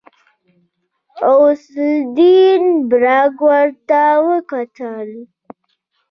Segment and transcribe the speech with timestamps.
[1.19, 1.65] غوث
[1.97, 5.09] الدين برګ ورته وکتل.